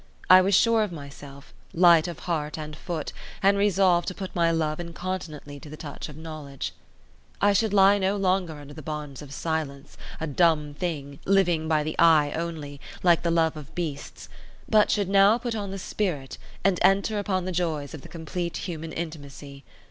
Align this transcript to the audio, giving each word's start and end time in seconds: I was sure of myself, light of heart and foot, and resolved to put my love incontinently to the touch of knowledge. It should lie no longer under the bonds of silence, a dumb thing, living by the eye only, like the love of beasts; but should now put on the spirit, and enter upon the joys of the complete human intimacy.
I 0.31 0.41
was 0.41 0.55
sure 0.55 0.81
of 0.81 0.91
myself, 0.91 1.53
light 1.75 2.07
of 2.07 2.21
heart 2.21 2.57
and 2.57 2.75
foot, 2.75 3.13
and 3.43 3.55
resolved 3.55 4.07
to 4.07 4.15
put 4.15 4.33
my 4.35 4.49
love 4.49 4.79
incontinently 4.79 5.59
to 5.59 5.69
the 5.69 5.77
touch 5.77 6.09
of 6.09 6.17
knowledge. 6.17 6.73
It 7.39 7.53
should 7.55 7.71
lie 7.71 7.99
no 7.99 8.17
longer 8.17 8.53
under 8.55 8.73
the 8.73 8.81
bonds 8.81 9.21
of 9.21 9.31
silence, 9.31 9.99
a 10.19 10.25
dumb 10.25 10.73
thing, 10.73 11.19
living 11.25 11.67
by 11.67 11.83
the 11.83 11.95
eye 11.99 12.31
only, 12.35 12.81
like 13.03 13.21
the 13.21 13.29
love 13.29 13.55
of 13.55 13.75
beasts; 13.75 14.27
but 14.67 14.89
should 14.89 15.07
now 15.07 15.37
put 15.37 15.53
on 15.53 15.69
the 15.69 15.77
spirit, 15.77 16.39
and 16.63 16.79
enter 16.81 17.19
upon 17.19 17.45
the 17.45 17.51
joys 17.51 17.93
of 17.93 18.01
the 18.01 18.07
complete 18.09 18.57
human 18.57 18.91
intimacy. 18.93 19.63